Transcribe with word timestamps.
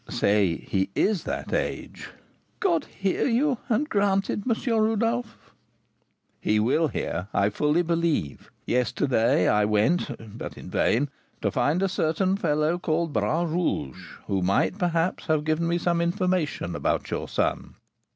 "Say 0.09 0.55
he 0.67 0.89
is 0.95 1.25
that 1.25 1.53
age" 1.53 2.09
"God 2.59 2.85
hear 2.85 3.27
you, 3.27 3.59
and 3.69 3.87
grant 3.87 4.31
it, 4.31 4.39
M. 4.49 4.73
Rodolph." 4.79 5.53
"He 6.39 6.59
will 6.59 6.87
hear, 6.87 7.27
I 7.35 7.49
fully 7.51 7.83
believe. 7.83 8.49
Yesterday 8.65 9.47
I 9.47 9.63
went 9.65 10.39
(but 10.39 10.57
in 10.57 10.71
vain) 10.71 11.09
to 11.43 11.51
find 11.51 11.83
a 11.83 11.87
certain 11.87 12.35
fellow 12.35 12.79
called 12.79 13.13
Bras 13.13 13.47
Rouge 13.47 14.13
who 14.25 14.41
might, 14.41 14.79
perhaps, 14.79 15.27
have 15.27 15.45
given 15.45 15.67
me 15.67 15.77
some 15.77 16.01
information 16.01 16.75
about 16.75 17.11
your 17.11 17.27
son. 17.29 17.75